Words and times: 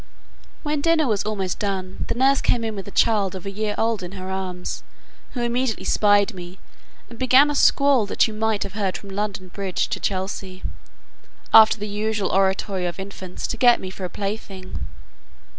When 0.63 0.81
dinner 0.81 1.05
was 1.05 1.23
almost 1.25 1.59
done, 1.59 2.05
the 2.07 2.15
nurse 2.15 2.41
came 2.41 2.63
in 2.63 2.75
with 2.75 2.87
a 2.87 2.97
child 2.97 3.35
of 3.35 3.45
a 3.45 3.51
year 3.51 3.75
old 3.77 4.01
in 4.01 4.13
her 4.13 4.31
arms, 4.31 4.81
who 5.35 5.41
immediately 5.43 5.83
spied 5.83 6.33
me, 6.33 6.57
and 7.07 7.19
began 7.19 7.51
a 7.51 7.53
squall 7.53 8.07
that 8.07 8.27
you 8.27 8.33
might 8.33 8.63
have 8.63 8.73
heard 8.73 8.97
from 8.97 9.11
London 9.11 9.49
Bridge 9.49 9.89
to 9.89 9.99
Chelsea, 9.99 10.63
after 11.53 11.77
the 11.77 11.87
usual 11.87 12.31
oratory 12.31 12.87
of 12.87 12.99
infants, 12.99 13.45
to 13.45 13.57
get 13.57 13.79
me 13.79 13.91
for 13.91 14.03
a 14.03 14.09
plaything. 14.09 14.87